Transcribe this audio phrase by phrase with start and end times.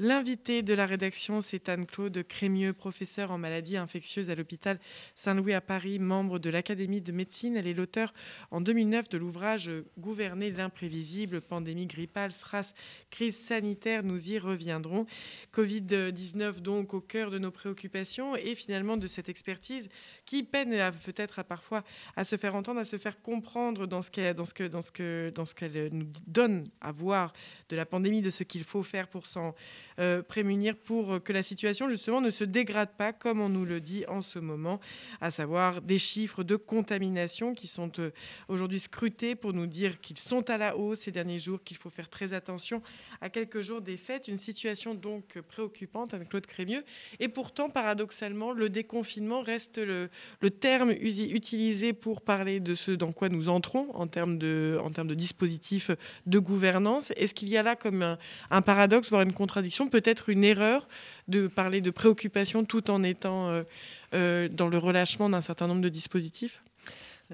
[0.00, 4.78] L'invité de la rédaction, c'est Anne-Claude Crémieux, professeure en maladies infectieuses à l'hôpital
[5.16, 7.56] Saint-Louis à Paris, membre de l'Académie de médecine.
[7.56, 8.14] Elle est l'auteur
[8.52, 12.74] en 2009 de l'ouvrage Gouverner l'imprévisible, pandémie grippale, SRAS,
[13.10, 14.04] crise sanitaire.
[14.04, 15.04] Nous y reviendrons.
[15.52, 19.88] Covid-19 donc au cœur de nos préoccupations et finalement de cette expertise
[20.24, 20.70] qui peine
[21.04, 21.82] peut-être à parfois
[22.14, 24.92] à se faire entendre, à se faire comprendre dans ce dans ce que, dans ce
[24.92, 27.32] que, dans ce qu'elle nous donne à voir
[27.68, 29.56] de la pandémie, de ce qu'il faut faire pour s'en
[29.98, 33.80] euh, prémunir pour que la situation justement ne se dégrade pas comme on nous le
[33.80, 34.80] dit en ce moment,
[35.20, 38.10] à savoir des chiffres de contamination qui sont euh,
[38.48, 41.90] aujourd'hui scrutés pour nous dire qu'ils sont à la hausse ces derniers jours, qu'il faut
[41.90, 42.82] faire très attention
[43.20, 44.28] à quelques jours des fêtes.
[44.28, 46.84] Une situation donc préoccupante, Anne-Claude Crémieux.
[47.18, 50.10] Et pourtant, paradoxalement, le déconfinement reste le,
[50.60, 54.80] terme utilisé pour parler de ce dans quoi nous entrons en termes de,
[55.14, 55.90] dispositifs
[56.26, 57.12] de gouvernance.
[57.16, 58.16] Est-ce qu'il y a là comme
[58.50, 59.87] un paradoxe, voire une contradiction?
[59.88, 60.88] Peut-être une erreur
[61.28, 63.62] de parler de préoccupation tout en étant euh,
[64.14, 66.62] euh, dans le relâchement d'un certain nombre de dispositifs?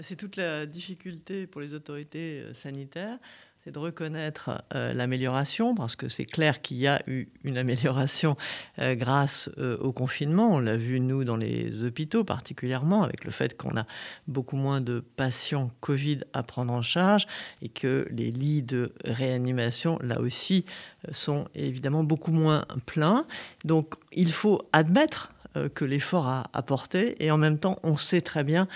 [0.00, 3.18] C'est toute la difficulté pour les autorités euh, sanitaires
[3.64, 8.36] c'est de reconnaître euh, l'amélioration, parce que c'est clair qu'il y a eu une amélioration
[8.78, 10.54] euh, grâce euh, au confinement.
[10.54, 13.86] On l'a vu, nous, dans les hôpitaux, particulièrement, avec le fait qu'on a
[14.28, 17.26] beaucoup moins de patients Covid à prendre en charge
[17.62, 20.66] et que les lits de réanimation, là aussi,
[21.12, 23.26] sont évidemment beaucoup moins pleins.
[23.64, 25.32] Donc, il faut admettre
[25.74, 28.66] que l'effort a apporté et en même temps, on sait très bien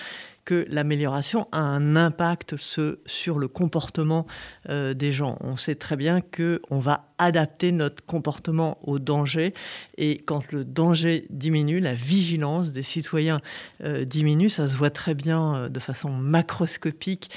[0.49, 4.25] que l'amélioration a un impact sur le comportement
[4.67, 5.37] euh, des gens.
[5.41, 9.53] On sait très bien qu'on va adapter notre comportement au danger
[9.99, 13.41] et quand le danger diminue, la vigilance des citoyens
[13.83, 14.49] euh, diminue.
[14.49, 17.29] Ça se voit très bien euh, de façon macroscopique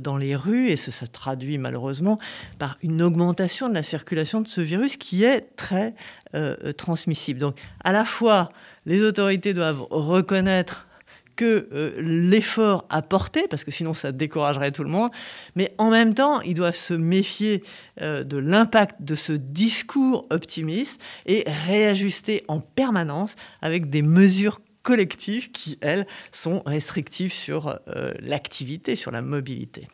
[0.00, 2.18] dans les rues et ça se traduit malheureusement
[2.58, 5.94] par une augmentation de la circulation de ce virus qui est très
[6.76, 7.38] transmissible.
[7.38, 8.50] Donc à la fois,
[8.86, 10.88] les autorités doivent reconnaître
[11.44, 15.10] euh, l'effort apporté, parce que sinon ça découragerait tout le monde,
[15.54, 17.62] mais en même temps, ils doivent se méfier
[18.00, 25.50] euh, de l'impact de ce discours optimiste et réajuster en permanence avec des mesures collectives
[25.50, 29.86] qui, elles, sont restrictives sur euh, l'activité, sur la mobilité.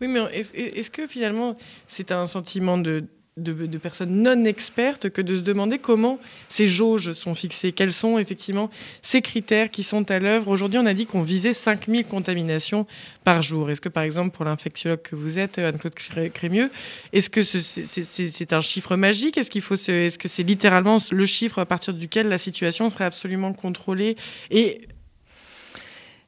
[0.00, 0.20] Oui, mais
[0.54, 3.04] est-ce que finalement c'est un sentiment de
[3.38, 6.18] de, personnes non expertes que de se demander comment
[6.50, 8.70] ces jauges sont fixées, quels sont effectivement
[9.00, 10.48] ces critères qui sont à l'œuvre?
[10.48, 12.86] Aujourd'hui, on a dit qu'on visait 5000 contaminations
[13.24, 13.70] par jour.
[13.70, 15.94] Est-ce que, par exemple, pour l'infectiologue que vous êtes, Anne-Claude
[16.34, 16.70] Crémieux,
[17.14, 19.38] est-ce que c'est un chiffre magique?
[19.38, 19.50] Est-ce
[19.90, 24.16] est-ce que c'est littéralement le chiffre à partir duquel la situation serait absolument contrôlée?
[24.50, 24.82] Et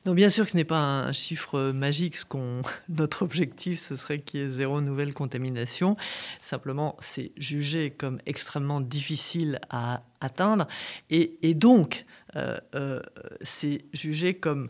[0.06, 2.16] non, bien sûr que ce n'est pas un chiffre magique.
[2.18, 2.24] Ce
[2.90, 5.96] notre objectif, ce serait qu'il y ait zéro nouvelle contamination.
[6.42, 10.66] Simplement, c'est jugé comme extrêmement difficile à atteindre.
[11.08, 12.04] Et, donc,
[12.36, 13.00] euh, euh,
[13.40, 14.68] c'est jugé comme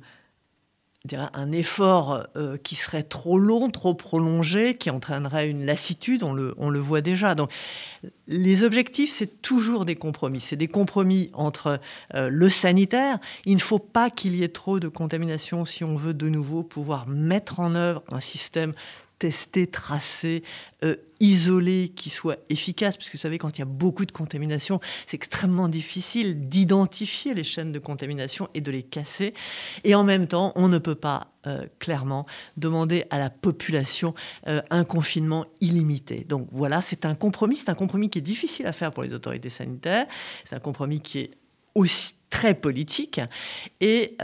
[1.12, 6.78] un effort euh, qui serait trop long, trop prolongé, qui entraînerait une lassitude, on le,
[6.78, 7.34] voit déjà.
[7.34, 7.50] Donc
[8.26, 10.40] les objectifs, c'est toujours des compromis.
[10.40, 11.78] C'est des compromis entre
[12.14, 13.18] euh, le sanitaire.
[13.44, 16.62] Il ne faut pas qu'il y ait trop de contamination si on veut de nouveau
[16.62, 18.72] pouvoir mettre en œuvre un système
[19.18, 20.42] testé, tracé,
[20.84, 24.12] euh, isolé, qui soit efficace, parce que vous savez, quand il y a beaucoup de
[24.12, 29.32] contamination, c'est extrêmement difficile d'identifier les chaînes de contamination et de les casser.
[29.84, 32.26] Et en même temps, on ne peut pas euh, clairement
[32.56, 34.14] demander à la population
[34.46, 36.26] euh, un confinement illimité.
[36.28, 39.14] Donc voilà, c'est un compromis, c'est un compromis qui est difficile à faire pour les
[39.14, 40.06] autorités sanitaires,
[40.44, 41.30] c'est un compromis qui est
[41.74, 43.20] aussi très politique.
[43.80, 44.16] Et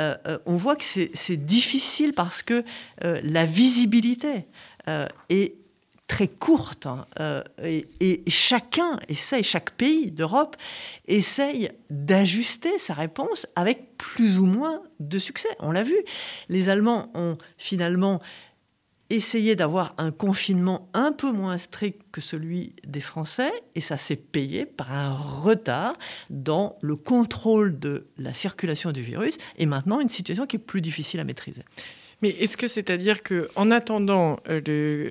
[0.45, 2.65] on voit que c'est difficile parce que
[3.01, 4.45] la visibilité
[4.87, 5.55] est
[6.11, 6.87] très courte.
[6.87, 10.57] Hein, euh, et, chacun essaye, chaque pays d'Europe
[11.07, 15.49] essaye d'ajuster sa réponse avec plus ou moins de succès.
[15.61, 15.97] On l'a vu.
[16.49, 18.21] Les Allemands ont finalement
[19.09, 24.17] essayé d'avoir un confinement un peu moins strict que celui des Français, et ça s'est
[24.17, 25.95] payé par un retard
[26.29, 30.81] dans le contrôle de la circulation du virus, et maintenant une situation qui est plus
[30.81, 31.63] difficile à maîtriser.
[32.23, 35.11] Mais est-ce que c'est-à-dire que en attendant euh,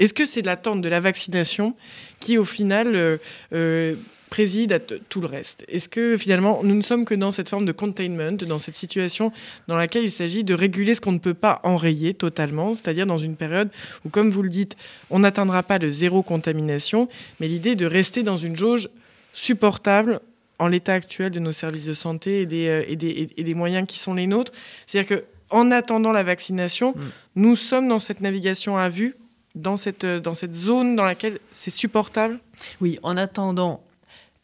[0.00, 1.74] est-ce que c'est l'attente de la vaccination
[2.20, 3.18] qui, au final, euh,
[3.52, 3.94] euh,
[4.30, 5.62] préside à tout le reste?
[5.68, 9.30] Est-ce que finalement, nous ne sommes que dans cette forme de containment, dans cette situation
[9.68, 13.18] dans laquelle il s'agit de réguler ce qu'on ne peut pas enrayer totalement, c'est-à-dire dans
[13.18, 13.68] une période
[14.06, 14.74] où, comme vous le dites,
[15.10, 17.06] on n'atteindra pas le zéro contamination,
[17.38, 18.88] mais l'idée de rester dans une jauge
[19.34, 20.20] supportable
[20.58, 23.86] en l'état actuel de nos services de santé et des, et des, et des moyens
[23.86, 24.52] qui sont les nôtres?
[24.86, 27.00] C'est-à-dire que en attendant la vaccination, mm.
[27.36, 29.16] nous sommes dans cette navigation à vue,
[29.54, 32.40] dans cette, dans cette zone dans laquelle c'est supportable
[32.80, 33.82] Oui, en attendant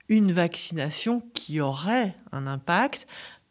[0.09, 3.07] une vaccination qui aurait un impact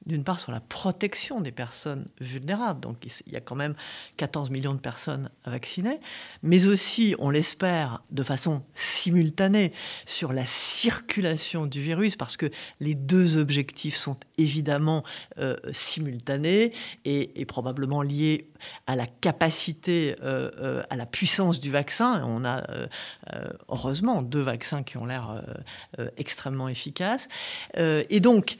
[0.06, 3.76] d'une part sur la protection des personnes vulnérables, donc il y a quand même
[4.18, 6.00] 14 millions de personnes vaccinées,
[6.44, 9.74] mais aussi, on l'espère, de façon simultanée
[10.06, 12.50] sur la circulation du virus, parce que
[12.80, 15.04] les deux objectifs sont évidemment
[15.40, 16.74] euh, simultanés
[17.06, 18.50] et, probablement liés
[18.88, 22.22] à la capacité, euh, euh, à la puissance du vaccin.
[22.26, 22.64] On a
[23.70, 25.42] heureusement deux vaccins qui ont l'air
[26.18, 27.28] extrêmement efficaces.
[27.76, 28.58] et donc,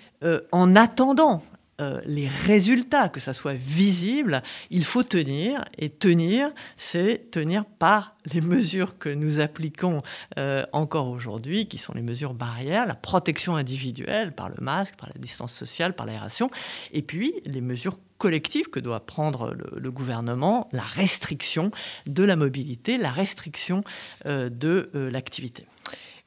[0.52, 1.44] en attendant
[1.82, 5.66] euh, les résultats, que ça soit visible, il faut tenir.
[5.78, 10.02] Et tenir, c'est tenir par les mesures que nous appliquons
[10.38, 15.10] euh, encore aujourd'hui, qui sont les mesures barrières, la protection individuelle par le masque, par
[15.14, 16.50] la distance sociale, par l'aération,
[16.94, 21.72] et puis les mesures collectives que doit prendre le, gouvernement, la restriction
[22.06, 23.84] de la mobilité, la restriction
[24.26, 25.66] euh, de l'activité.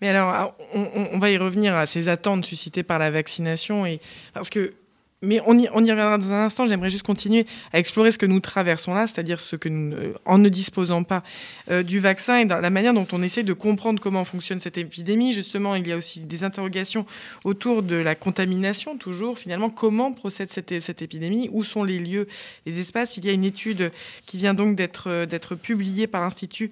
[0.02, 4.00] Mais alors, on, on, va y revenir à ces attentes suscitées par la vaccination, et
[4.34, 4.74] parce que
[5.20, 6.66] mais on y, reviendra dans un instant.
[6.66, 10.12] J'aimerais juste continuer à explorer ce que nous traversons là, c'est-à-dire ce que nous, euh,
[10.24, 11.24] en ne disposant pas
[11.70, 14.78] euh, du vaccin et dans la manière dont on essaie de comprendre comment fonctionne cette
[14.78, 15.32] épidémie.
[15.32, 17.04] Justement, il y a aussi des interrogations
[17.44, 19.38] autour de la contamination, toujours.
[19.38, 21.50] Finalement, comment procède cette, épidémie?
[21.52, 22.28] Où sont les lieux,
[22.64, 23.16] les espaces?
[23.16, 23.90] Il y a une étude
[24.26, 26.70] qui vient donc d'être euh, publiée par l'Institut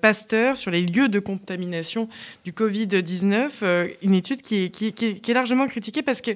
[0.00, 2.08] Pasteur sur les lieux de contamination
[2.44, 3.90] du Covid-19.
[4.02, 6.32] une étude qui est largement critiquée parce que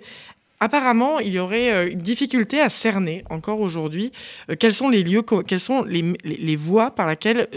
[0.58, 4.11] Apparemment, il y aurait euh, une difficulté à cerner encore aujourd'hui
[4.50, 7.49] euh, quels sont les lieux, quelles sont les, voies par lesquelles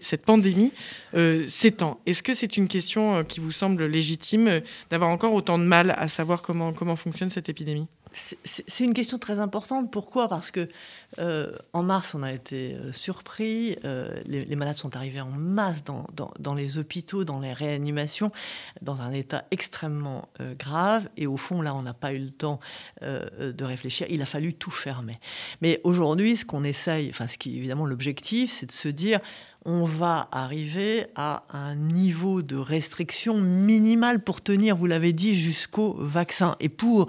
[0.00, 0.72] cette pandémie
[1.14, 2.00] euh, s'étend.
[2.06, 4.60] Est-ce que c'est une question qui vous semble légitime
[4.90, 7.86] d'avoir encore autant de mal à savoir comment, comment fonctionne cette épidémie?
[8.16, 9.90] C'est une question très importante.
[9.90, 10.28] Pourquoi?
[10.28, 10.68] Parce que
[11.18, 13.76] euh, en mars, on a été euh, surpris.
[13.84, 16.06] Euh, les, malades sont arrivés en masse dans,
[16.38, 18.30] dans, les hôpitaux, dans les réanimations,
[18.80, 20.28] dans un état extrêmement
[20.58, 21.08] grave.
[21.16, 22.58] Et au fond, là, on n'a pas eu le temps
[23.02, 24.06] de réfléchir.
[24.10, 25.18] Il a fallu tout fermer.
[25.60, 29.20] Mais aujourd'hui, ce qu'on essaye, enfin, ce qui est évidemment l'objectif, c'est de se dire
[29.66, 35.94] on va arriver à un niveau de restriction minimal pour tenir, vous l'avez dit, jusqu'au
[35.98, 36.54] vaccin.
[36.60, 37.08] Et pour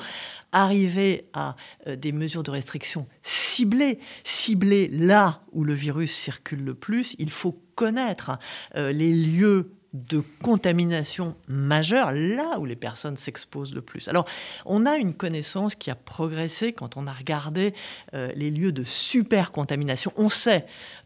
[0.51, 1.55] arriver à
[1.85, 7.29] euh, des mesures de restriction ciblées, ciblées là où le virus circule le plus, il
[7.29, 8.39] faut connaître
[8.75, 14.07] euh, les lieux de contamination majeure, là où les personnes s'exposent le plus.
[14.09, 14.25] Alors,
[14.65, 17.73] on a une connaissance qui a progressé quand on a regardé
[18.13, 20.11] euh, les lieux de supercontamination.
[20.17, 20.65] On sait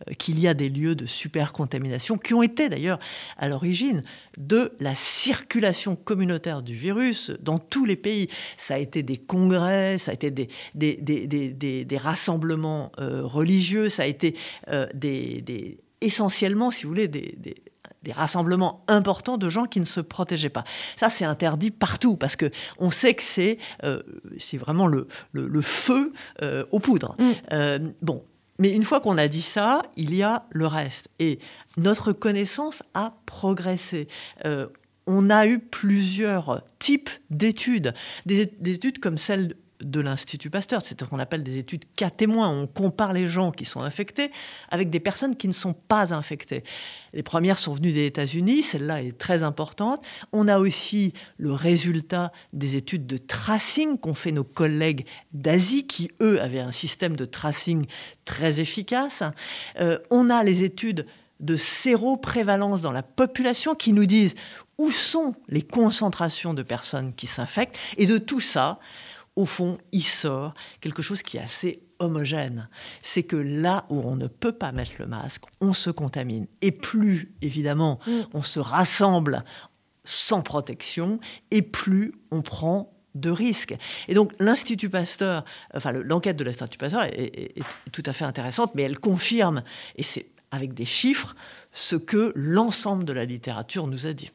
[0.10, 3.00] euh, qu'il y a des lieux de supercontamination qui ont été d'ailleurs
[3.38, 4.04] à l'origine
[4.38, 8.30] de la circulation communautaire du virus dans tous les pays.
[8.58, 14.36] Ça a été des congrès, ça a été des, rassemblements euh, religieux, ça a été
[16.02, 17.36] essentiellement, si vous voulez, des
[18.10, 20.64] rassemblements importants de gens qui ne se protégeaient pas.
[20.96, 24.02] Ça, c'est interdit partout parce que on sait que c'est euh,
[24.40, 27.16] c'est vraiment le, le, feu euh, aux poudres.
[27.20, 27.32] Mm.
[27.54, 28.24] Euh, bon,
[28.58, 31.10] mais une fois qu'on a dit ça, il y a le reste.
[31.20, 31.40] Et
[31.78, 34.08] notre connaissance a progressé.
[35.08, 37.94] on a eu plusieurs types d'études,
[38.26, 40.82] des, des, études comme celle de l'Institut Pasteur.
[40.86, 42.50] C'est ce qu'on appelle des études cas témoins.
[42.50, 44.32] On compare les gens qui sont infectés
[44.70, 46.64] avec des personnes qui ne sont pas infectées.
[47.14, 50.04] Les premières sont venues des États-Unis, celle-là est très importante.
[50.32, 56.12] On a aussi le résultat des études de tracing qu'ont fait nos collègues d'Asie, qui,
[56.22, 57.86] eux, avaient un système de tracing
[58.26, 59.24] très efficace.
[59.80, 61.06] Euh, on a les études
[61.42, 64.36] de séroprévalence dans la population qui nous disent
[64.78, 67.78] où sont les concentrations de personnes qui s'infectent.
[67.98, 68.80] Et de tout ça,
[69.36, 72.70] au fond, il sort quelque chose qui est assez homogène.
[73.02, 76.48] C'est que là où on ne peut pas mettre le masque, on se contamine.
[76.62, 78.22] Et plus, évidemment, mm.
[78.34, 79.44] on se rassemble
[80.04, 81.20] sans protection,
[81.52, 83.76] et plus on prend de risques.
[84.08, 85.46] Et donc l'Institut Pasteur,
[85.76, 87.54] enfin l'enquête de l'Institut Pasteur est,
[87.92, 89.64] tout à fait intéressante, mais elle confirme,
[89.96, 91.36] et c'est avec des chiffres,
[91.72, 94.32] ce que l'ensemble de la littérature nous a dit.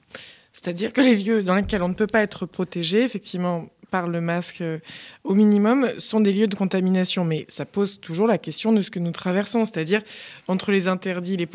[0.53, 3.67] C'est-à-dire que les lieux dans lesquels on ne peut pas être protégé, effectivement,
[4.05, 4.79] le masque euh,
[5.25, 7.25] au minimum sont des lieux de contamination.
[7.25, 10.03] Mais ça pose toujours la question de ce que nous traversons, c'est-à-dire
[10.49, 11.49] entre les interdits, les,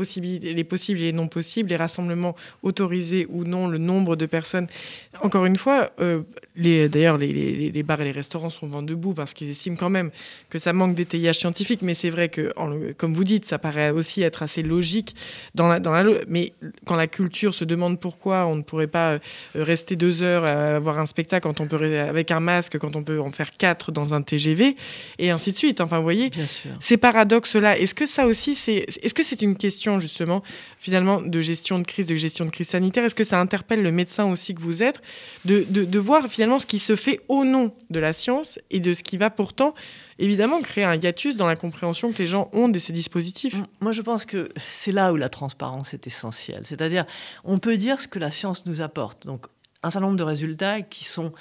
[0.54, 4.68] les possibles et les non possibles, les rassemblements autorisés ou non, le nombre de personnes.
[5.22, 6.24] Encore une fois, euh,
[6.58, 10.12] D'ailleurs, les, bars et les restaurants sont vent debout parce qu'ils estiment quand même
[10.50, 11.82] que ça manque d'étayage scientifique.
[11.82, 12.54] Mais c'est vrai que,
[12.94, 15.16] comme vous dites, ça paraît aussi être assez logique
[15.56, 16.04] dans la, dans la.
[16.28, 16.54] Mais
[16.86, 19.20] quand la culture se demande pourquoi on ne pourrait pas euh,
[19.56, 23.04] rester deux heures à voir un spectacle quand on peut avec un masque, quand on
[23.04, 24.76] peut en faire quatre dans un TGV,
[25.20, 25.82] et ainsi de suite.
[25.82, 26.32] Enfin, vous voyez,
[26.80, 27.78] ces paradoxes-là.
[27.78, 30.44] Est-ce que ça aussi, c'est, est-ce que c'est une question justement
[30.80, 33.06] finalement de gestion de crise, de gestion de crise sanitaire?
[33.06, 35.02] Est-ce que ça interpelle le médecin aussi que vous êtes?
[35.46, 38.94] De, de, voir finalement ce qui se fait au nom de la science et de
[38.94, 39.74] ce qui va pourtant
[40.18, 43.92] évidemment créer un hiatus dans la compréhension que les gens ont de ces dispositifs Moi,
[43.92, 46.62] je pense que c'est là où la transparence est essentielle.
[46.64, 47.06] C'est-à-dire,
[47.44, 49.26] on peut dire ce que la science nous apporte.
[49.26, 49.46] Donc,
[49.84, 51.32] un certain nombre de résultats qui sont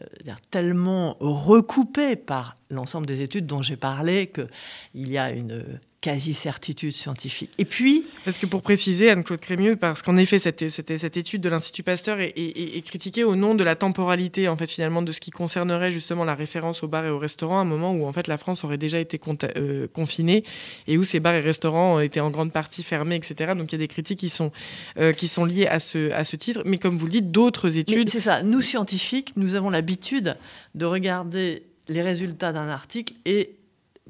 [0.00, 6.92] euh, tellement recoupés par l'ensemble des études dont j'ai parlé qu'il y a une quasi-certitude
[6.92, 7.48] scientifique.
[7.56, 8.04] Et puis...
[8.26, 11.82] Parce que pour préciser, Anne-Claude Crémieux, parce qu'en effet, cette, cette, cette, étude de l'Institut
[11.82, 15.92] Pasteur est, critiquée au nom de la temporalité, en fait, finalement, de ce qui concernerait
[15.92, 18.36] justement la référence aux bars et aux restaurants, à un moment où, en fait, la
[18.36, 19.18] France aurait déjà été
[19.56, 20.44] euh, confinée
[20.86, 23.54] et où ces bars et restaurants étaient en grande partie fermés, etc.
[23.56, 24.52] Donc, il y a des critiques qui sont,
[24.98, 26.62] euh, qui sont liées à ce, à ce titre.
[26.66, 28.10] Mais comme vous le dites, d'autres études...
[28.10, 28.42] C'est ça.
[28.42, 30.36] Nous, scientifiques, nous avons l'habitude
[30.74, 33.54] de regarder les résultats d'un article et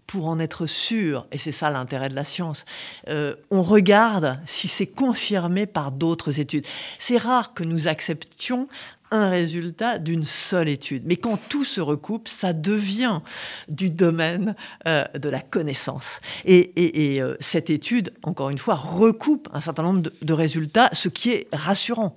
[0.06, 2.64] pour en être sûr, et c'est ça l'intérêt de la science,
[3.08, 6.66] euh, on regarde si c'est confirmé par d'autres études.
[6.98, 8.68] C'est rare que nous acceptions
[9.10, 11.04] un résultat d'une seule étude.
[11.06, 13.20] Mais quand tout se recoupe, ça devient
[13.68, 14.56] du domaine
[14.88, 16.20] euh, de la connaissance.
[16.44, 21.30] Et, euh, cette étude, encore une fois, recoupe un certain nombre de, résultats, ce qui
[21.30, 22.16] est rassurant.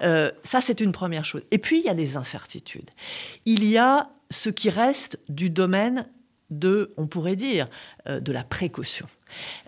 [0.00, 1.42] ça, c'est une première chose.
[1.50, 2.90] Et puis, il y a des incertitudes.
[3.44, 6.06] Il y a ce qui reste du domaine
[6.50, 7.68] de, on pourrait dire,
[8.08, 9.06] euh, de la précaution.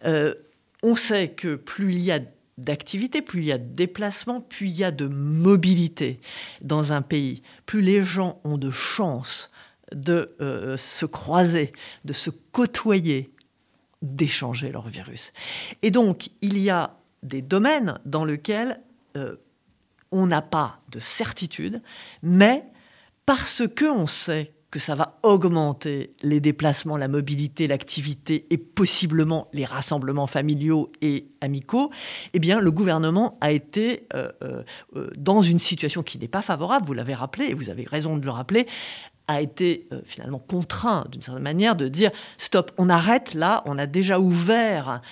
[0.04, 0.34] Euh,
[0.82, 2.20] on sait que plus il y a
[2.56, 6.20] d'activité, plus il y a de déplacement, plus il y a de mobilité
[6.60, 9.50] dans un pays, plus les gens ont de chances
[9.92, 11.72] de euh, se croiser,
[12.04, 13.30] de se côtoyer,
[14.02, 15.32] d'échanger leur virus.
[15.82, 18.80] Et donc, il y a des domaines dans lesquels
[20.12, 21.82] on n'a pas de certitude,
[22.22, 22.64] mais
[23.26, 29.64] parce qu'on sait que ça va augmenter les déplacements, la mobilité, l'activité et possiblement les
[29.64, 31.90] rassemblements familiaux et amicaux,
[32.34, 34.62] eh bien, le gouvernement a été euh, euh,
[34.96, 38.18] euh, dans une situation qui n'est pas favorable, vous l'avez rappelé, et vous avez raison
[38.18, 38.66] de le rappeler,
[39.26, 43.86] a été finalement contraint d'une certaine manière de dire stop, on arrête là, on a
[43.86, 45.02] déjà ouvert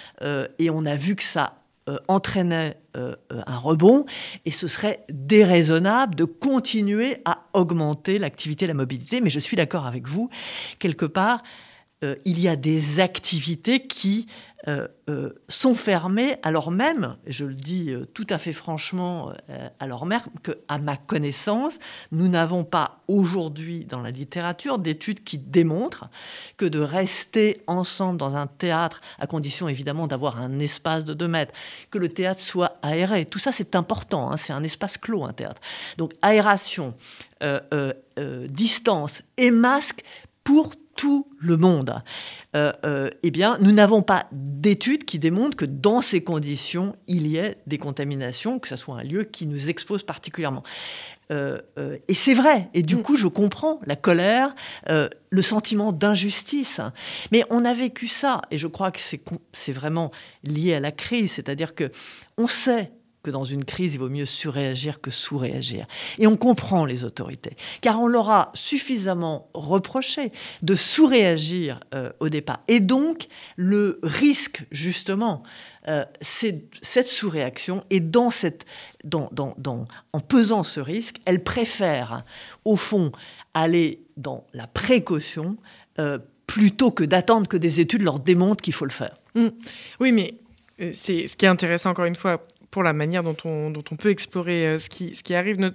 [0.58, 1.60] et on a vu que ça
[2.08, 4.06] entraînait un rebond
[4.46, 9.20] et ce serait déraisonnable de continuer à augmenter l'activité la mobilité.
[9.20, 10.30] Mais je suis d'accord avec vous,
[10.78, 11.42] quelque part,
[12.02, 14.26] il y a des activités qui
[14.68, 19.32] euh, euh, sont fermés alors même, je le dis euh, tout à fait franchement,
[19.78, 21.78] alors même qu'à ma connaissance,
[22.10, 26.08] nous n'avons pas aujourd'hui dans la littérature d'études qui démontrent
[26.56, 31.28] que de rester ensemble dans un théâtre, à condition évidemment d'avoir un espace de 2
[31.28, 31.52] mètres,
[31.92, 35.32] que le théâtre soit aéré, tout ça c'est important, hein, c'est un espace clos un
[35.32, 35.60] théâtre.
[35.96, 36.94] Donc aération,
[38.48, 40.02] distance et masque
[40.42, 42.02] pour tout le monde.
[42.54, 47.26] Euh, euh, eh bien, nous n'avons pas d'études qui démontrent que dans ces conditions, il
[47.26, 50.62] y ait des contaminations, que ce soit un lieu qui nous expose particulièrement.
[51.30, 51.58] Euh,
[52.08, 52.70] et c'est vrai.
[52.72, 53.02] Et du mm.
[53.02, 54.54] coup, je comprends la colère,
[54.88, 56.80] le sentiment d'injustice.
[57.30, 60.10] Mais on a vécu ça, et je crois que c'est vraiment
[60.42, 61.32] lié à la crise.
[61.32, 61.90] C'est-à-dire que
[62.38, 62.90] on sait
[63.30, 65.86] dans une crise, il vaut mieux surréagir que sous-réagir.
[66.18, 72.28] Et on comprend les autorités, car on leur a suffisamment reproché de sous-réagir euh, au
[72.28, 72.60] départ.
[72.68, 75.42] Et donc, le risque, justement,
[75.88, 77.84] euh, c'est cette sous-réaction.
[77.90, 78.66] Et dans cette,
[79.12, 82.24] en pesant ce risque, elle préfère,
[82.64, 83.12] au fond,
[83.54, 85.56] aller dans la précaution
[85.98, 89.14] euh, plutôt que d'attendre que des études leur démontrent qu'il faut le faire.
[89.34, 89.48] Mmh.
[90.00, 90.34] Oui, mais
[90.94, 93.96] c'est ce qui est intéressant, encore une fois, pour la manière dont on, dont on
[93.96, 95.72] peut explorer euh, ce, qui, ce qui arrive.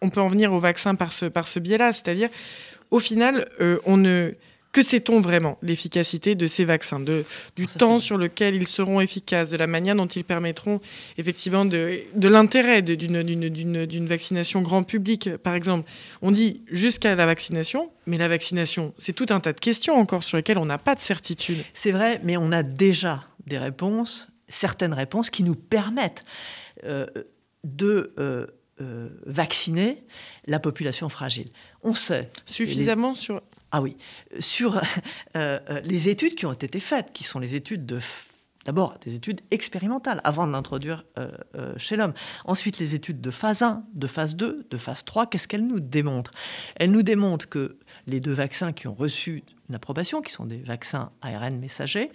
[0.00, 2.30] On peut en venir au vaccin par ce, par ce biais-là, c'est-à-dire,
[2.90, 4.32] au final, euh, on ne...
[4.72, 9.50] Que sait-on vraiment l'efficacité de ces vaccins, de, du temps sur lequel ils seront efficaces,
[9.50, 10.80] de la manière dont ils permettront
[11.16, 15.88] effectivement de, de l'intérêt d'une vaccination grand public, par exemple
[16.22, 20.24] On dit jusqu'à la vaccination, mais la vaccination, c'est tout un tas de questions encore
[20.24, 21.58] sur lesquelles on n'a pas de certitude.
[21.72, 26.24] C'est vrai, mais on a déjà des réponses certaines réponses qui nous permettent
[26.84, 27.06] euh,
[27.64, 28.46] de euh,
[28.80, 30.04] euh, vacciner
[30.46, 31.50] la population fragile.
[31.82, 32.30] On sait.
[32.44, 33.42] Suffisamment sur.
[33.72, 33.96] Ah oui,
[34.38, 34.80] sur
[35.34, 37.98] les études qui ont été faites, qui sont les études de
[38.66, 42.14] D'abord, des études expérimentales avant de l'introduire euh, euh, chez l'homme.
[42.44, 45.78] Ensuite, les études de phase 1, de phase 2, de phase 3, qu'est-ce qu'elles nous
[45.78, 46.32] démontrent?
[46.74, 50.58] Elles nous démontrent que les deux vaccins qui ont reçu une approbation, qui sont des
[50.58, 52.08] vaccins ARN messagers,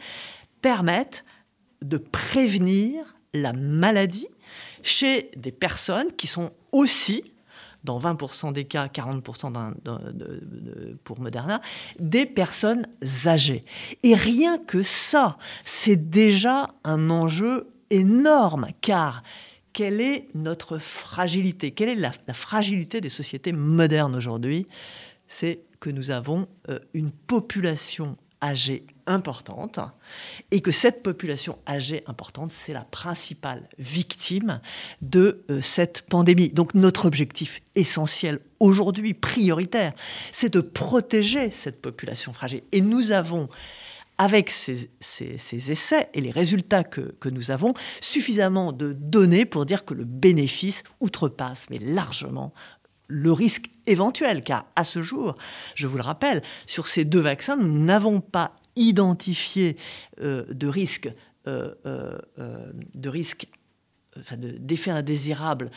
[0.61, 1.23] permettent
[1.81, 4.27] de prévenir la maladie
[4.83, 7.23] chez des personnes qui sont aussi
[7.83, 9.73] dans 20% des cas, 40%
[11.03, 11.61] pour Moderna,
[11.99, 12.87] des personnes
[13.25, 13.65] âgées.
[14.03, 19.23] Et rien que ça, c'est déjà un enjeu énorme, car
[19.73, 21.71] quelle est notre fragilité?
[21.71, 24.67] Quelle est la, fragilité des sociétés modernes aujourd'hui?
[25.27, 29.79] C'est que nous avons euh, une population âgée importante
[30.51, 34.61] et que cette population âgée importante, c'est la principale victime
[35.01, 36.49] de euh, cette pandémie.
[36.49, 39.93] Donc notre objectif essentiel aujourd'hui, prioritaire,
[40.31, 42.63] c'est de protéger cette population fragile.
[42.71, 43.49] Et nous avons
[44.17, 44.89] avec ces,
[45.49, 50.05] essais et les résultats que, que, nous avons, suffisamment de données pour dire que le
[50.05, 52.53] bénéfice outrepasse, mais largement,
[53.11, 55.35] le risque éventuel, car à ce jour,
[55.75, 59.77] je vous le rappelle, sur ces deux vaccins, nous n'avons pas identifié
[60.21, 61.11] euh, de risques
[61.47, 62.17] euh, euh,
[62.93, 63.47] de risques
[64.19, 65.71] enfin d'effets indésirables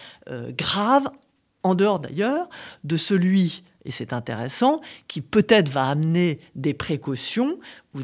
[0.58, 1.08] graves,
[1.62, 2.48] en dehors d'ailleurs
[2.82, 7.60] de celui, et c'est intéressant, qui peut-être va amener des précautions
[7.94, 8.00] ou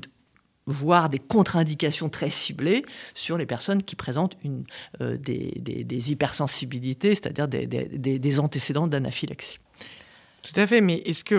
[0.66, 4.64] voire des contre-indications très ciblées sur les personnes qui présentent une,
[5.00, 9.58] des, hypersensibilités, c'est-à-dire des antécédents d'anaphylaxie.
[10.42, 11.34] Tout à fait, mais est-ce que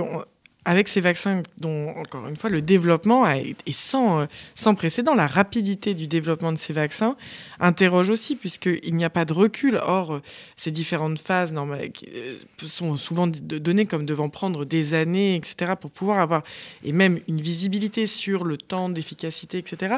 [0.64, 5.26] avec ces vaccins dont, encore une fois, le développement est sans, euh, sans précédent, la
[5.26, 7.16] rapidité du développement de ces vaccins
[7.60, 9.80] interroge aussi, puisqu'il n'y a pas de recul.
[9.84, 10.22] Or, euh,
[10.58, 12.38] ces différentes phases euh,
[12.68, 16.44] sont souvent données comme devant prendre des années, etc., pour pouvoir avoir,
[16.84, 19.96] et même une visibilité sur le temps d'efficacité, etc.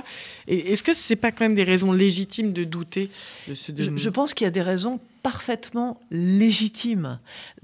[0.48, 3.10] Est-ce que ce n'est pas quand même des raisons légitimes de douter
[3.50, 3.74] de ce...
[3.78, 7.20] Je, je pense qu'il y a des raisons parfaitement légitimes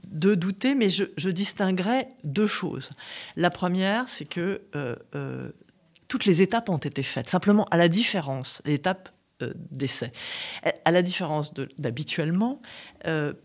[0.09, 2.89] de douter, mais je, distinguerai deux choses.
[3.35, 5.51] La première, c'est que euh, euh,
[6.07, 7.29] toutes les étapes ont été faites.
[7.29, 9.09] Simplement, à la différence, l'étape
[9.41, 10.11] euh, d'essai,
[10.83, 12.61] à la différence d'habituellement,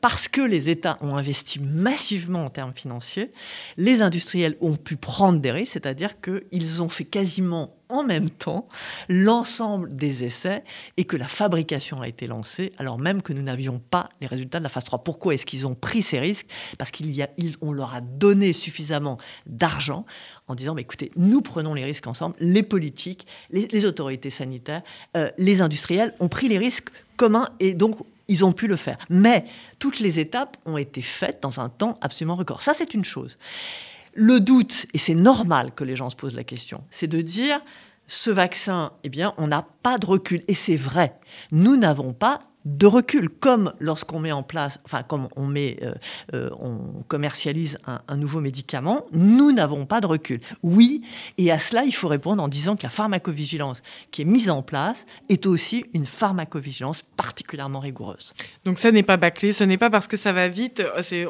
[0.00, 3.32] parce que les États ont investi massivement en termes financiers,
[3.76, 8.66] les industriels ont pu prendre des risques, c'est-à-dire qu'ils ont fait quasiment en même temps
[9.08, 10.64] l'ensemble des essais
[10.96, 14.59] et que la fabrication a été lancée alors même que nous n'avions pas les résultats
[14.59, 15.05] de la phase 3.
[15.05, 16.46] Pourquoi est-ce qu'ils ont pris ces risques?
[16.78, 20.07] Parce qu'on leur a donné suffisamment d'argent
[20.48, 24.83] en disant, mais écoutez, nous prenons les risques ensemble, les politiques, les, autorités sanitaires,
[25.16, 27.96] euh, les industriels ont pris les risques communs et donc
[28.28, 28.98] ils ont pu le faire.
[29.10, 29.46] Mais
[29.78, 32.62] toutes les étapes ont été faites dans un temps absolument record.
[32.62, 33.38] Ça, c'est une chose.
[34.14, 37.60] Le doute, et c'est normal que les gens se posent la question, c'est de dire
[38.06, 40.42] ce vaccin, eh bien, on n'a pas de recul.
[40.46, 41.18] Et c'est vrai,
[41.50, 45.94] nous n'avons pas de recul, comme lorsqu'on met en place, enfin comme on met, euh,
[46.33, 50.40] euh, on commercialise un, nouveau médicament, nous n'avons pas de recul.
[50.62, 51.03] Oui,
[51.37, 54.62] et à cela il faut répondre en disant que la pharmacovigilance qui est mise en
[54.62, 58.33] place est aussi une pharmacovigilance particulièrement rigoureuse.
[58.64, 60.83] Donc ça n'est pas bâclé, ce n'est pas parce que ça va vite.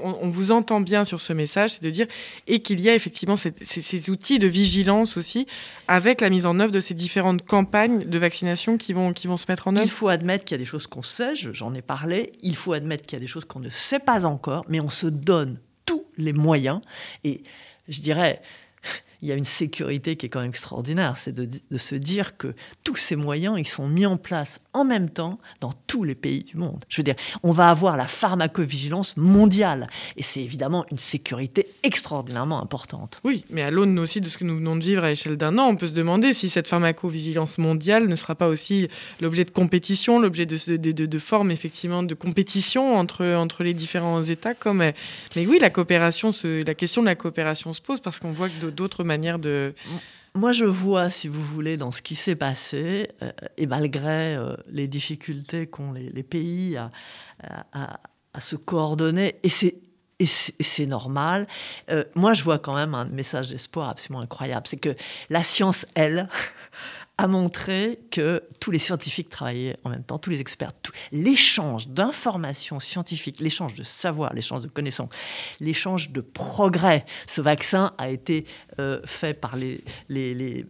[0.03, 2.07] On, on, vous entend bien sur ce message, c'est de dire
[2.47, 5.47] et qu'il y a effectivement ces, ces, outils de vigilance aussi
[5.89, 9.37] avec la mise en œuvre de ces différentes campagnes de vaccination qui vont qui vont
[9.37, 9.87] se mettre en œuvre.
[9.87, 12.73] Il faut admettre qu'il y a des choses qu'on sait j'en ai parlé, il faut
[12.73, 15.59] admettre qu'il y a des choses qu'on ne sait pas encore, mais on se donne
[15.87, 16.81] tous les moyens.
[17.25, 17.43] Et
[17.89, 18.43] je dirais,
[19.25, 22.55] il y a une sécurité qui est quand même extraordinaire, c'est de, se dire que
[22.85, 26.45] tous ces moyens, ils sont mis en place en même temps dans tous les pays
[26.45, 26.85] du monde.
[26.91, 32.63] Je veux dire, on va avoir la pharmacovigilance mondiale, et c'est évidemment une sécurité extraordinairement
[32.63, 33.23] importante.
[33.25, 35.57] Oui, mais à l'aune aussi de ce que nous venons de vivre à l'échelle d'un
[35.57, 38.89] an, on peut se demander si cette pharmacovigilance mondiale ne sera pas aussi
[39.23, 44.53] l'objet de compétition, l'objet de, de, formes effectivement de compétition entre, entre les différents États.
[44.53, 44.79] Comme,
[45.35, 48.67] mais oui, la coopération, la question de la coopération se pose parce qu'on voit que
[48.75, 49.05] d'autres
[49.39, 49.75] de...
[50.37, 54.57] Moi, je vois, si vous voulez, dans ce qui s'est passé, euh, et malgré euh,
[54.67, 56.91] les difficultés qu'ont les, pays à,
[58.41, 59.77] se coordonner, et c'est
[60.21, 61.47] et c'est normal.
[61.91, 64.67] Euh, moi, je vois quand même un message d'espoir absolument incroyable.
[64.67, 64.95] C'est que
[65.29, 66.29] la science, elle,
[67.17, 70.73] a montré que tous les scientifiques travaillaient en même temps, tous les experts,
[71.13, 75.11] l'échange d'informations scientifiques, l'échange de savoir, l'échange de connaissances,
[75.61, 77.05] l'échange de progrès.
[77.27, 78.47] Ce vaccin a été
[78.81, 79.41] euh, fait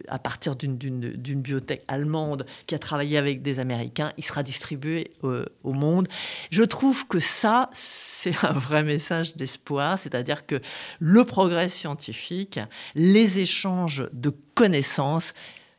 [0.07, 4.13] à partir d'une biotech allemande qui a travaillé avec des Américains.
[4.17, 6.07] Il sera distribué euh, au monde.
[6.51, 10.61] Je trouve que ça, c'est un vrai message d'espoir, c'est-à-dire que
[10.99, 12.59] le progrès scientifique,
[12.93, 15.33] les échanges de connaissances,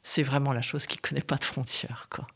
[0.09, 2.07] c'est vraiment la chose qui ne connaît pas de frontières.
[2.09, 2.29] Quoi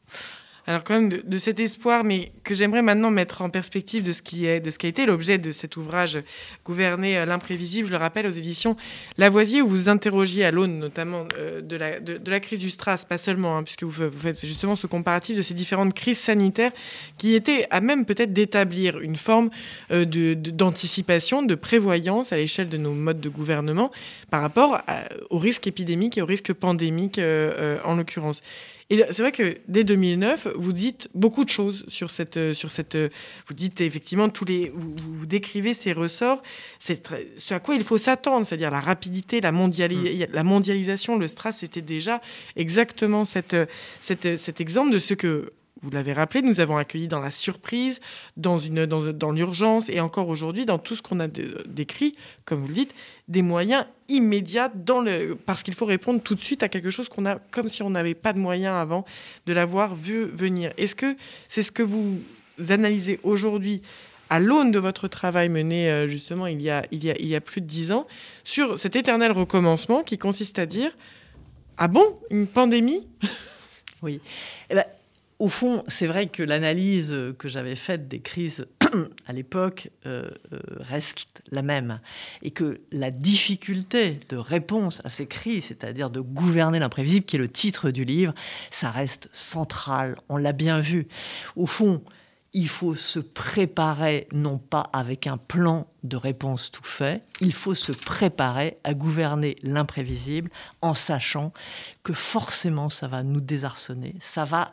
[0.67, 4.23] alors quand même de, cet espoir, mais que j'aimerais maintenant mettre en perspective de ce
[4.23, 6.19] qui, est, de ce qui a été l'objet de cet ouvrage
[6.65, 8.77] Gouverner euh, l'imprévisible, je le rappelle, aux éditions
[9.19, 13.05] Lavoisier, où vous interrogiez à l'aune notamment euh, de, la, de, la crise du Stras,
[13.09, 16.73] pas seulement, hein, puisque vous, faites justement ce comparatif de ces différentes crises sanitaires
[17.19, 19.51] qui étaient à même peut-être d'établir une forme
[19.91, 23.91] euh, d'anticipation, de, prévoyance à l'échelle de nos modes de gouvernement
[24.31, 24.81] par rapport
[25.29, 27.21] aux risques épidémiques et aux risques pandémiques
[27.85, 28.41] en l'occurrence.
[28.91, 32.73] Et c'est vrai que dès 2009, vous dites beaucoup de choses sur cette, euh, sur
[32.73, 32.97] cette.
[32.97, 33.09] Euh,
[33.47, 34.69] vous dites effectivement tous les.
[34.75, 36.43] Vous, vous décrivez ces ressorts.
[36.81, 40.33] C'est ce à quoi il faut s'attendre, c'est-à-dire la rapidité, la, mondiali mm.
[40.33, 41.59] la mondialisation, le stress.
[41.59, 42.21] C'était déjà
[42.57, 43.57] exactement cette,
[44.01, 48.01] cette, cet exemple de ce que vous l'avez rappelé, nous avons accueilli dans la surprise,
[48.37, 52.69] dans, une, dans, l'urgence et encore aujourd'hui dans tout ce qu'on a décrit, comme vous
[52.69, 52.95] le dites,
[53.29, 54.71] des moyens immédiats
[55.47, 57.91] parce qu'il faut répondre tout de suite à quelque chose qu'on a comme si on
[57.91, 59.07] n'avait pas de moyens avant
[59.47, 60.73] de l'avoir vu venir.
[60.77, 61.17] Est-ce que
[61.49, 62.21] c'est ce que vous
[62.69, 63.81] analysez aujourd'hui
[64.29, 68.07] à l'aune de votre travail mené euh, justement il y a plus de dix ans
[68.45, 70.93] sur cet éternel recommencement qui consiste à dire
[71.79, 73.07] Ah bon, une pandémie?
[74.03, 74.21] Oui.
[74.71, 74.85] Eh ben,
[75.41, 78.67] au fond, c'est vrai que l'analyse que j'avais faite des crises
[79.27, 82.01] à l'époque euh, euh, reste la même.
[82.43, 87.39] Et que la difficulté de réponse à ces crises, c'est-à-dire de gouverner l'imprévisible, qui est
[87.39, 88.35] le titre du livre,
[88.71, 90.17] ça reste central.
[90.29, 91.09] On l'a bien vu.
[91.57, 92.03] Au fond,
[92.53, 97.75] il faut se préparer, non pas avec un plan de réponse tout fait, il faut
[97.75, 100.51] se préparer à gouverner l'imprévisible
[100.83, 101.53] en sachant
[102.03, 104.73] que forcément ça va nous désarçonner, ça va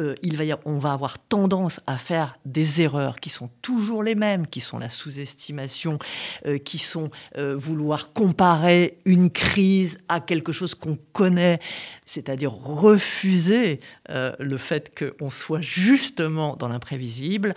[0.00, 4.16] euh, il va on va avoir tendance à faire des erreurs qui sont toujours les
[4.16, 6.00] mêmes, qui sont la sous-estimation,
[6.46, 11.60] euh, qui sont euh, vouloir comparer une crise à quelque chose qu'on connaît,
[12.06, 13.78] c'est-à-dire refuser
[14.08, 17.54] le fait qu'on soit justement dans l'imprévisible,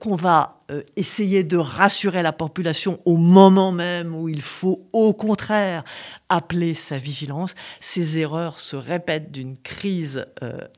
[0.00, 0.58] qu'on va
[0.96, 5.84] essayer de rassurer la population au moment même où il faut au contraire
[6.28, 7.54] appeler sa vigilance.
[7.80, 10.26] Ces erreurs se répètent d'une crise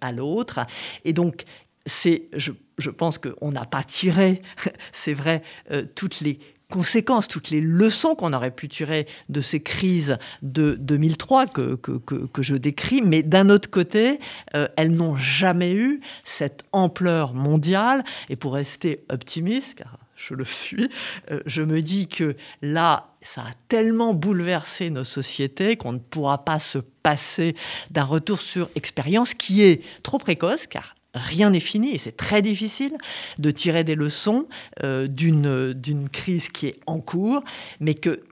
[0.00, 0.60] à l'autre.
[1.04, 1.44] Et donc,
[1.86, 4.42] c'est, je, pense qu'on n'a pas tiré,
[4.92, 6.38] c'est vrai, euh, toutes les
[6.70, 12.42] conséquences, toutes les leçons qu'on aurait pu tirer de ces crises de 2003 que, que,
[12.42, 14.18] je décris, mais d'un autre côté,
[14.55, 18.05] euh, elles n'ont jamais eu cette ampleur mondiale.
[18.29, 20.88] Et pour rester optimiste, car je le suis,
[21.31, 26.44] euh, je me dis que là, ça a tellement bouleversé nos sociétés qu'on ne pourra
[26.44, 27.55] pas se passer
[27.90, 32.42] d'un retour sur expérience qui est trop précoce, car rien n'est fini et c'est très
[32.42, 32.96] difficile
[33.38, 34.48] de tirer des leçons
[34.83, 37.42] euh, d'une crise qui est en cours,
[37.81, 38.24] mais que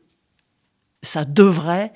[1.03, 1.92] ça devrait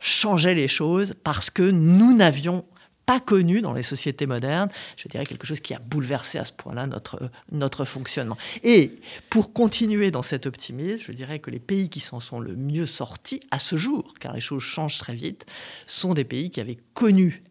[0.00, 2.64] changer les choses parce que nous n'avions
[3.08, 6.52] pas connu dans les sociétés modernes, je dirais quelque chose qui a bouleversé à ce
[6.52, 8.36] point-là notre, notre fonctionnement.
[8.64, 9.00] Et
[9.30, 12.84] pour continuer dans cet optimisme, je dirais que les pays qui s'en sont le mieux
[12.84, 15.46] sortis à ce jour, car les choses changent très vite,
[15.86, 17.42] sont des pays qui avaient connu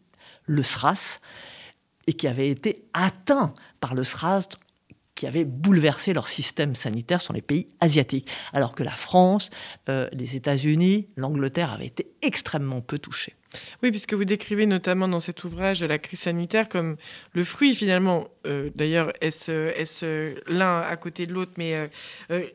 [0.45, 1.19] le SRAS
[2.07, 4.47] et qui avaient été atteints par le SRAS
[5.17, 9.49] qui avait bouleversé leur système sanitaire sont les pays asiatiques, alors que la France,
[9.89, 13.33] euh, les États-Unis, l'Angleterre avaient été extrêmement peu touchés.
[13.81, 16.97] Oui, puisque vous décrivez notamment dans cet ouvrage la crise sanitaire comme
[17.33, 21.89] le fruit finalement, euh, d'ailleurs est-ce l'un à côté de l'autre, mais
[22.29, 22.45] euh,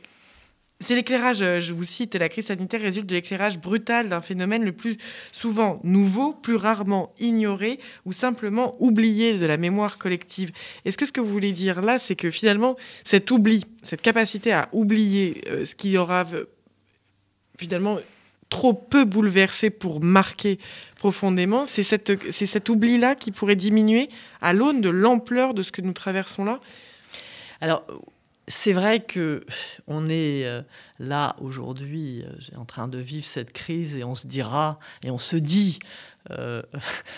[0.83, 4.73] c'est l'éclairage, je vous cite, la crise sanitaire résulte de l'éclairage brutal d'un phénomène le
[4.73, 4.99] plus
[5.33, 10.53] souvent nouveau, plus rarement ignoré ou simplement oublié de la mémoire collective.
[10.85, 14.53] Est-ce que ce que vous voulez dire là, c'est que finalement, cet oubli, cette capacité
[14.53, 16.25] à oublier ce qui aura
[17.59, 17.99] finalement
[18.49, 20.59] trop peu bouleversé pour marquer
[20.97, 24.11] profondément, c'est cet oubli-là qui pourrait diminuer
[24.43, 26.61] à l'aune de l'ampleur de ce que nous traversons là?
[27.63, 27.87] Alors,
[28.49, 29.45] c'est vrai que
[29.87, 30.63] on est euh,
[31.03, 35.19] là aujourd'hui, euh, en train de vivre cette crise et on se dira et on
[35.19, 35.79] se dit
[36.31, 36.63] euh,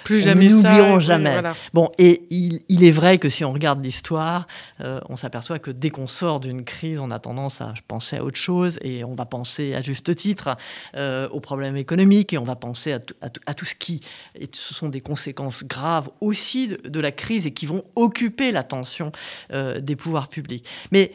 [0.05, 1.43] plus jamais nous n'oublierons jamais.
[1.73, 4.47] Bon, et il, est vrai que si on regarde l'histoire,
[4.81, 8.25] euh, on s'aperçoit que dès qu'on sort d'une crise, on a tendance à penser à
[8.25, 10.57] autre chose et on va penser à juste titre
[10.97, 12.99] euh, aux problèmes économiques et on va penser à,
[13.47, 14.01] à, tout ce qui,
[14.35, 19.13] et ce sont des conséquences graves aussi de, la crise et qui vont occuper l'attention
[19.53, 20.67] des pouvoirs publics.
[20.91, 21.13] Mais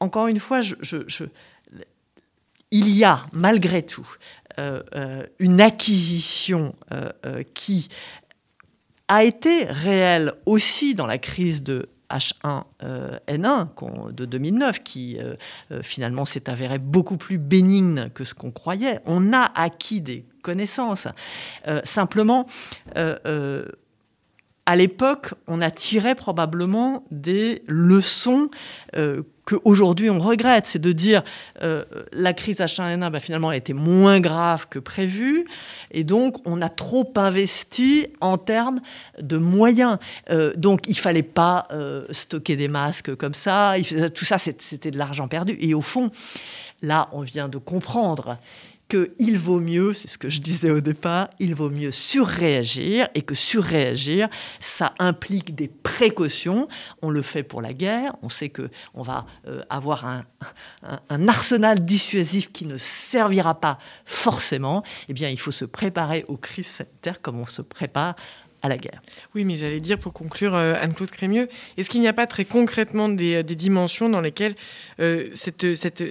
[0.00, 0.60] encore une fois,
[2.70, 4.08] il y a malgré tout
[4.58, 7.90] euh, euh, une acquisition euh, qui
[9.08, 15.18] a été réelle aussi dans la crise de H1N1 de 2009, qui
[15.82, 19.00] finalement s'est avéré beaucoup plus bénigne que ce qu'on croyait.
[19.04, 21.08] On a acquis des connaissances.
[21.84, 22.46] simplement,
[22.94, 28.50] à l'époque, on a tiré probablement des leçons
[29.46, 30.66] qu'aujourd'hui on regrette.
[30.66, 31.22] C'est de dire
[31.62, 35.46] euh, la crise H1N1 bah, finalement a été moins grave que prévu,
[35.90, 38.80] et donc on a trop investi en termes
[39.18, 39.98] de moyens.
[40.30, 43.74] Euh, donc il fallait pas euh, stocker des masques comme ça.
[44.14, 45.56] tout ça, c'était de l'argent perdu.
[45.60, 46.10] Et au fond,
[46.82, 48.38] là, on vient de comprendre
[48.88, 53.22] qu'il vaut mieux, c'est ce que je disais au départ, il vaut mieux surréagir et
[53.22, 54.28] que surréagir,
[54.60, 56.68] ça implique des précautions.
[57.02, 60.24] On le fait pour la guerre, on sait qu'on va euh, avoir un,
[61.28, 64.84] arsenal dissuasif qui ne servira pas forcément.
[65.08, 68.14] Eh bien, il faut se préparer aux crises sanitaires comme on se prépare
[68.62, 69.02] à la guerre.
[69.34, 72.44] Oui, mais j'allais dire pour conclure, euh, Anne-Claude Crémieux, est-ce qu'il n'y a pas très
[72.44, 74.54] concrètement des, dimensions dans lesquelles
[75.00, 76.04] euh, cette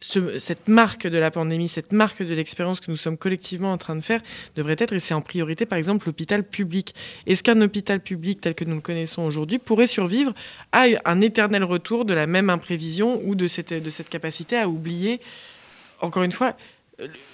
[0.00, 3.96] cette marque de la pandémie, cette marque de l'expérience que nous sommes collectivement en train
[3.96, 4.20] de faire
[4.54, 6.94] devrait être, et c'est en priorité par exemple l'hôpital public.
[7.26, 10.34] Est-ce qu'un hôpital public tel que nous le connaissons aujourd'hui pourrait survivre
[10.72, 14.68] à un éternel retour de la même imprévision ou de cette, de cette capacité à
[14.68, 15.20] oublier,
[16.00, 16.56] encore une fois,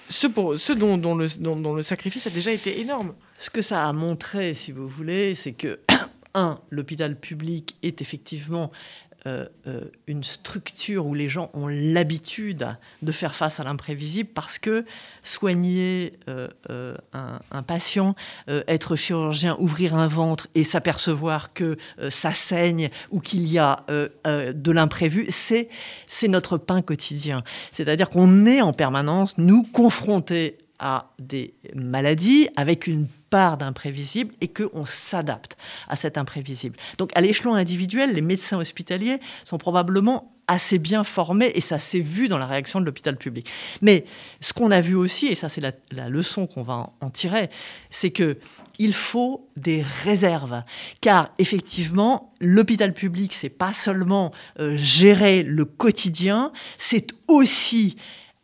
[0.09, 3.13] ce, pour, ce dont, dont, le, dont le sacrifice a déjà été énorme?
[3.39, 5.79] Ce que ça a montré, si vous voulez, c'est que
[6.33, 8.71] un, l'hôpital public est effectivement
[9.25, 12.67] euh, euh, une structure où les gens ont l'habitude
[13.01, 14.83] de faire face à l'imprévisible parce que
[15.21, 16.49] soigner euh,
[17.13, 18.15] un, patient,
[18.47, 21.77] être chirurgien, ouvrir un ventre et s'apercevoir que
[22.09, 25.69] ça saigne ou qu'il y a de l'imprévu, c'est,
[26.07, 27.43] c'est notre pain quotidien.
[27.71, 34.49] C'est-à-dire qu'on est en permanence, nous, confrontés à des maladies avec une part d'imprévisible et
[34.49, 35.55] qu'on s'adapte
[35.87, 36.75] à cet imprévisible.
[36.97, 42.01] Donc à l'échelon individuel, les médecins hospitaliers sont probablement assez bien formés et ça s'est
[42.01, 43.49] vu dans la réaction de l'hôpital public.
[43.81, 44.03] Mais
[44.41, 47.49] ce qu'on a vu aussi, et ça c'est la, leçon qu'on va en, tirer,
[47.89, 48.37] c'est que
[48.77, 50.63] il faut des réserves,
[50.99, 57.95] car effectivement l'hôpital public c'est pas seulement euh, gérer le quotidien, c'est aussi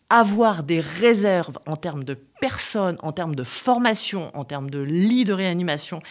[0.10, 5.26] avoir des réserves en termes de personnes, en termes de formation, en termes de lits
[5.26, 6.02] de réanimation,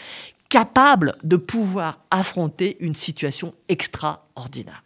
[0.48, 4.82] capables de pouvoir affronter une situation extraordinaire.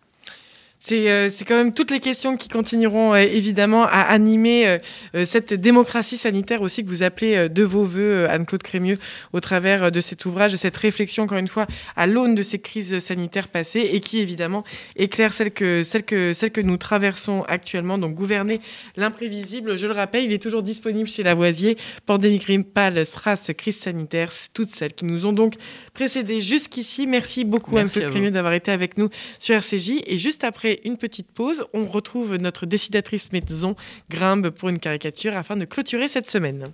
[0.90, 4.80] Euh, c'est quand même toutes les questions qui continueront euh, évidemment à animer
[5.14, 8.98] euh, cette démocratie sanitaire aussi que vous appelez de vos voeux, Anne-Claude Crémieux,
[9.32, 11.66] au travers de cet ouvrage, de cette réflexion, encore une fois,
[11.96, 14.64] à l'aune de ces crises sanitaires passées et qui évidemment
[14.96, 17.98] éclaire celle que, celle que, celle que nous traversons actuellement.
[17.98, 18.60] Donc gouverner
[18.96, 21.76] l'imprévisible, je le rappelle, il est toujours disponible chez Lavoisier.
[22.06, 25.54] Pandémie grippale, SRAS, crise sanitaire, toutes celles qui nous ont donc
[25.94, 27.06] précédé jusqu'ici.
[27.06, 30.02] Merci beaucoup Anne-Claude Crémieux d'avoir été avec nous sur RCJ.
[30.06, 33.74] Et juste après une petite pause, on retrouve notre décidatrice maison,
[34.10, 36.72] Grimbe, pour une caricature afin de clôturer cette semaine.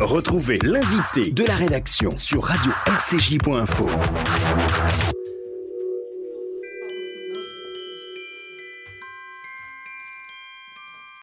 [0.00, 3.88] Retrouvez l'invité de la rédaction sur radio-rcj.info.